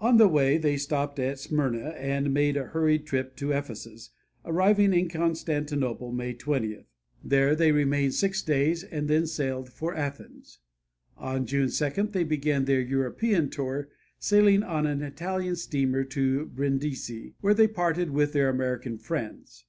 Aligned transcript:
On 0.00 0.16
the 0.16 0.26
way 0.26 0.58
they 0.58 0.76
stopped 0.76 1.20
at 1.20 1.38
Smyrna 1.38 1.90
and 1.90 2.34
made 2.34 2.56
a 2.56 2.64
hurried 2.66 3.06
trip 3.06 3.36
to 3.36 3.52
Ephesus, 3.52 4.10
arriving 4.44 4.92
in 4.92 5.08
Constantinople 5.08 6.10
May 6.10 6.34
20. 6.34 6.86
There 7.22 7.54
they 7.54 7.70
remained 7.70 8.14
six 8.14 8.42
days 8.42 8.82
and 8.82 9.06
then 9.06 9.28
sailed 9.28 9.70
for 9.72 9.94
Athens. 9.94 10.58
On 11.16 11.46
June 11.46 11.70
2 11.70 11.90
they 12.10 12.24
began 12.24 12.64
their 12.64 12.80
European 12.80 13.48
tour, 13.48 13.88
sailing 14.18 14.64
on 14.64 14.88
an 14.88 15.02
Italian 15.02 15.54
steamer 15.54 16.02
to 16.02 16.46
Brindisi, 16.46 17.34
where 17.40 17.54
they 17.54 17.68
parted 17.68 18.10
with 18.10 18.32
their 18.32 18.48
American 18.48 18.98
friends. 18.98 19.66